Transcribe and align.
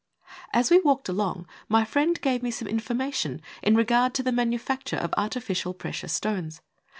As 0.51 0.71
we 0.71 0.79
walked 0.79 1.09
along 1.09 1.45
my 1.69 1.85
friend 1.85 2.19
gave 2.21 2.41
me 2.41 2.49
some 2.49 2.67
infor 2.67 2.99
r 2.99 3.07
mation 3.07 3.39
in 3.61 3.75
regard 3.75 4.15
to 4.15 4.23
the 4.23 4.31
manufacture 4.31 4.97
of 4.97 5.13
artificial 5.15 5.75
precious 5.75 6.11
stones. 6.11 6.59